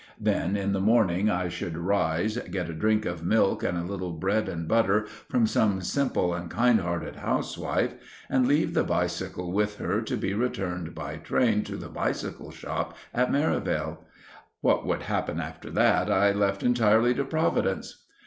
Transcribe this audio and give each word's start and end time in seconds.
Then 0.19 0.57
in 0.57 0.71
the 0.73 0.81
morning 0.81 1.29
I 1.29 1.47
should 1.47 1.77
rise, 1.77 2.35
get 2.35 2.69
a 2.71 2.73
drink 2.73 3.05
of 3.05 3.23
milk 3.23 3.61
and 3.61 3.77
a 3.77 3.83
little 3.83 4.13
bread 4.13 4.49
and 4.49 4.67
butter 4.67 5.05
from 5.29 5.45
some 5.45 5.79
simple 5.81 6.33
and 6.33 6.49
kind 6.49 6.79
hearted 6.81 7.17
housewife, 7.17 7.93
and 8.27 8.47
leave 8.47 8.73
the 8.73 8.83
bicycle 8.83 9.51
with 9.51 9.75
her 9.77 10.01
to 10.01 10.17
be 10.17 10.33
returned 10.33 10.95
by 10.95 11.17
train 11.17 11.63
to 11.65 11.77
the 11.77 11.87
bicycle 11.89 12.49
shop 12.49 12.97
at 13.13 13.31
Merivale. 13.31 14.03
What 14.61 14.87
would 14.87 15.03
happen 15.03 15.39
after 15.39 15.69
that 15.69 16.09
I 16.09 16.31
left 16.31 16.63
entirely 16.63 17.13
to 17.13 17.23
Providence. 17.23 18.03